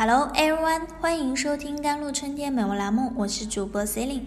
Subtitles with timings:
[0.00, 4.22] Hello everyone，欢迎收听甘露春天美文栏目，我是主播 Celine。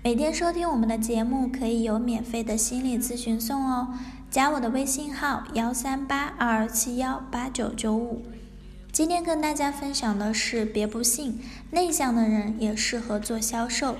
[0.00, 3.88] 每天收听我们的节目可以有免费的心理咨询送哦，
[4.30, 8.24] 加我的微信号幺三八二七幺八九九五。
[8.92, 11.40] 今天跟大家分享的是，别不信，
[11.72, 13.96] 内向的人也适合做销售。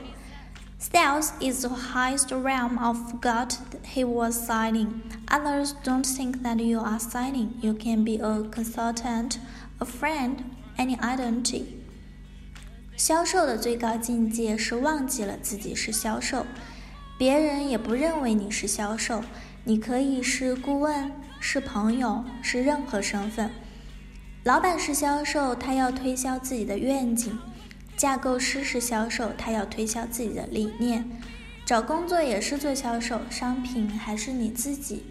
[0.81, 3.53] Sales is the highest realm of God
[3.93, 5.01] he was signing.
[5.27, 7.49] Others don't think that you are selling.
[7.61, 9.39] You can be a consultant,
[9.81, 10.37] a friend.
[10.77, 11.63] Any identity，
[12.97, 16.45] 销售的最高境界是忘记了自己是销售，
[17.17, 19.23] 别人也不认为你是销售。
[19.65, 23.51] 你可以是顾问，是朋友，是任何身份。
[24.45, 27.33] 老板是销售，他要推销自己的愿景；
[27.97, 31.11] 架构师是销售，他要推销自己的理念。
[31.65, 35.05] 找工作也是做销售，商品还是你自己。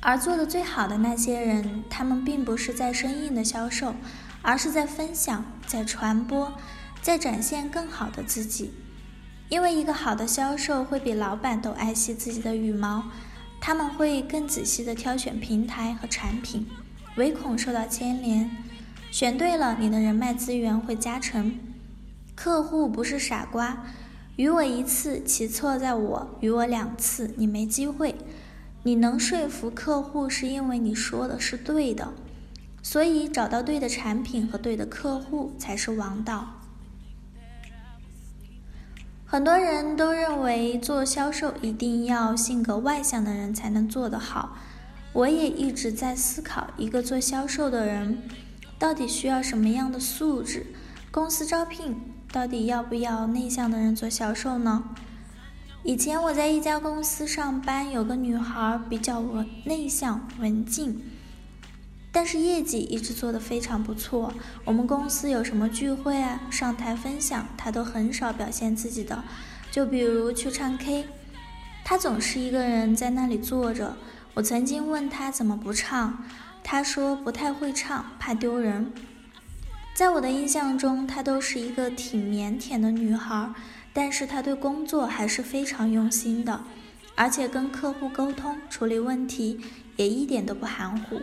[0.00, 3.94] 而做的最好的那些人，他们并不是在生硬的销售。
[4.42, 6.52] 而是在分享，在传播，
[7.02, 8.72] 在展现更好的自己。
[9.48, 13.04] 因为一个好的销售会比老板都爱惜自己的羽毛，
[13.60, 16.66] 他们会更仔细的挑选平台和产品，
[17.16, 18.50] 唯恐受到牵连。
[19.10, 21.58] 选对了，你的人脉资源会加成。
[22.36, 23.84] 客户不是傻瓜，
[24.36, 28.14] 与我一次，其错在我；与我两次，你没机会。
[28.84, 32.14] 你能说服客户，是因为你说的是对的。
[32.82, 36.56] 所以，找到对的产品和对的客户才是王道。
[39.26, 44.56] 很多人都认为做销售一定要性格外向的人才能做得好。
[45.12, 48.22] 我也一直在思考，一个做销售的人
[48.78, 50.66] 到底需要什么样的素质？
[51.12, 51.96] 公司招聘
[52.32, 54.84] 到底要不要内向的人做销售呢？
[55.82, 61.02] 以前我在一家公司上班，有个女孩比较文内向、文静。
[62.12, 64.32] 但是业绩一直做得非常不错。
[64.64, 69.22] 我们公司有什么聚会啊，上台分享，他都很少表现自己的。
[69.70, 71.06] 就比如去唱 K，
[71.84, 73.96] 他总是一个人在那里坐着。
[74.34, 76.24] 我曾经问他怎么不唱，
[76.62, 78.92] 他说不太会唱，怕丢人。
[79.92, 83.52] 在我的印象中，她都是一个挺腼腆的女孩，
[83.92, 86.62] 但是她对工作还是非常用心的，
[87.16, 89.60] 而且跟客户沟通、处理问题
[89.96, 91.20] 也一点都不含糊。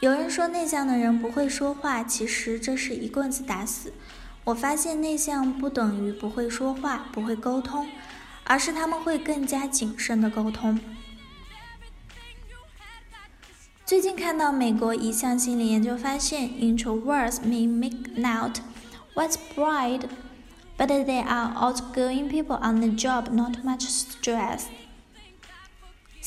[0.00, 3.92] 有人说内向的人不会说话，其实这是一棍子打死。
[4.44, 7.86] 我发现内向不等于不会说话、不会沟通，
[8.44, 10.80] 而是他们会更加谨慎的沟通。
[13.84, 18.60] 最近看到美国一项心理研究发现，introverts may make not
[19.14, 20.04] what's bright,
[20.78, 24.62] but they are outgoing people on the job, not much stress.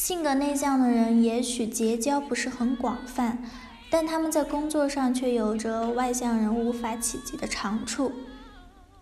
[0.03, 3.41] 性格内向的人也许结交不是很广泛。
[3.90, 8.12] 但他们在工作上却有着外向人无法企及的长处。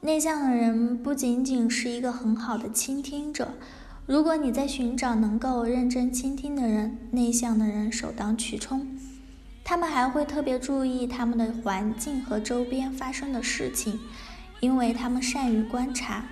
[0.01, 3.47] 内向的人不仅仅是一个很好的倾听者，
[4.05, 8.85] 如果你在寻找能够认真倾听的人，内向的人首当其冲。
[9.63, 13.99] 他们还会特别注意他们的环境和周边发生的事情，
[14.59, 16.25] 因为他们善于观察。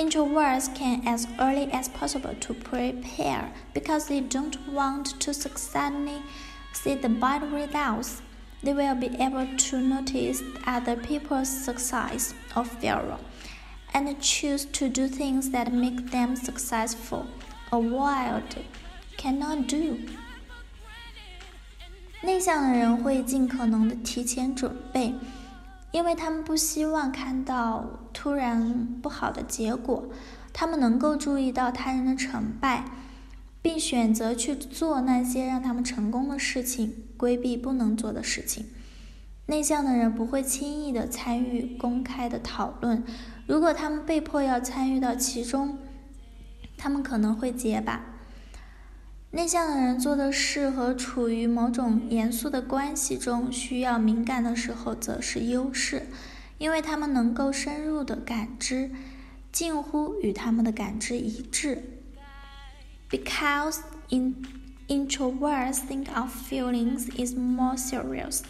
[0.00, 6.22] Introverts can as early as possible to prepare because they don't want to suddenly
[6.72, 8.20] see the bad results.
[8.62, 13.18] They will be able to notice other people's success or failure
[13.94, 17.26] and choose to do things that make them successful.
[17.72, 18.56] A wild
[19.16, 19.98] cannot do.
[22.22, 25.14] 内向的人会尽可能的提前准备。
[25.91, 30.09] 因为他们不希望看到突然不好的结果，
[30.53, 32.85] 他们能够注意到他人的成败，
[33.61, 38.67] 并选择去做那些让他们成功的事情，规避不能做的事情。
[39.47, 43.03] 内向的人不会轻易的参与公开的讨论，
[43.47, 45.77] 如果他们被迫要参与到其中，
[46.77, 48.10] 他们可能会结巴。
[49.33, 56.07] 内向的人做的事和处于某种严肃的关系中需要敏感的时候，则是优势，
[56.57, 58.91] 因为他们能够深入的感知，
[59.49, 61.81] 近乎与他们的感知一致。
[63.09, 63.79] Because
[64.09, 64.35] in
[64.89, 68.41] introverts think of feelings is more serious,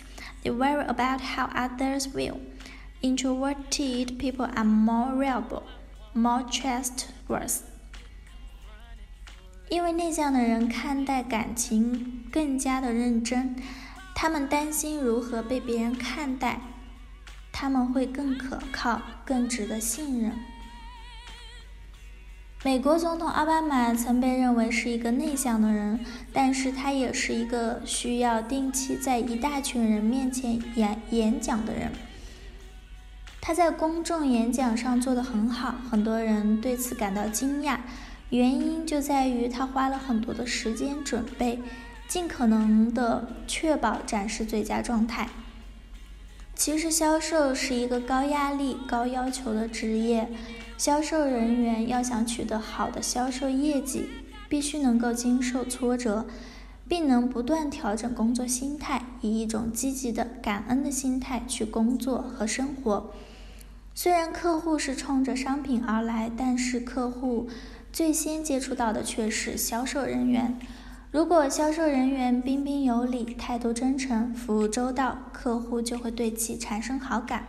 [0.43, 2.39] they worry about how others will.
[3.01, 5.63] Introverted people are more reliable,
[6.13, 7.70] more trustworthy.
[9.71, 13.55] 因为内向的人看待感情更加的认真，
[14.13, 16.59] 他们担心如何被别人看待，
[17.53, 20.33] 他们会更可靠、更值得信任。
[22.65, 31.93] 美国总统奥巴马曾被认为是一个内向的人，但是他也是一个需要定期在一大群人面前演演讲的人。
[33.39, 37.79] 他在公众演讲上做得很好，很多人对此感到惊讶，
[38.31, 41.59] 原因就在于他花了很多的时间准备，
[42.07, 45.29] 尽可能的确保展示最佳状态。
[46.55, 50.29] 其实，销售是一个高压力、高要求的职业。
[50.77, 54.09] 销售人员要想取得好的销售业绩，
[54.49, 56.25] 必须能够经受挫折，
[56.87, 63.11] 并能不断调整工作心态，以一种积极的、感恩的心态去工作和生活。
[63.93, 67.47] 虽然客户是冲着商品而来，但是客户
[67.91, 70.57] 最先接触到的却是销售人员。
[71.11, 77.47] 如果销售人员彬彬有礼、态度真诚、服务周到，客户就会对其产生好感。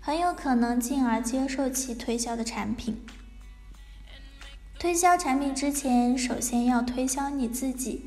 [0.00, 3.00] 很有可能进而接受其推销的产品。
[4.78, 8.06] 推销产品之前，首先要推销你自己。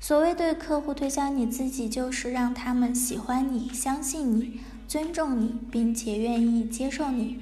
[0.00, 7.38] 所谓对客户推销你自己，就是让他们喜欢你、相信你、尊重你，并且愿意接受你。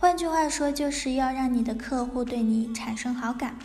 [0.00, 3.56] 换句话说，就是要让你的客户对你产生好感。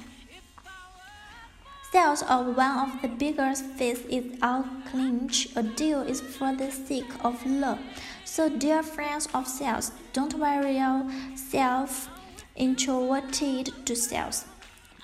[1.92, 5.50] Sales of one of the biggest fees is our clinch.
[5.56, 7.80] A deal is for the sake of love.
[8.24, 12.08] So, dear friends of sales, don't worry yourself
[12.56, 14.46] introverted to sales.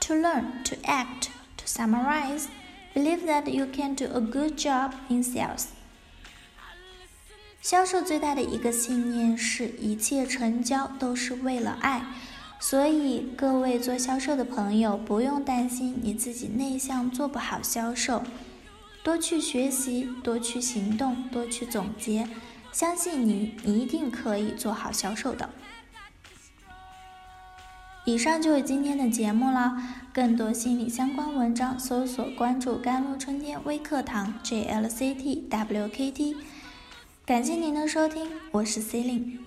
[0.02, 2.48] To learn, to act, to summarize,
[2.94, 5.74] believe that you can do a good job in sales.
[7.63, 12.05] 销售最大的一个信念是一切成交都是为了爱。
[12.59, 18.25] 所以，各位做销售的朋友，不用担心你自己内向做不好销售，
[19.05, 22.29] 多去学习，多去行动，多去总结，
[22.73, 25.49] 相信你一定可以做好销售的。
[28.05, 29.81] 以上就是今天的节目了，
[30.13, 36.35] 更多心理相关文章，搜索关注“甘露春天微课堂 ”JLCTWKT。
[37.25, 39.39] 感谢您的收听，我是 C 令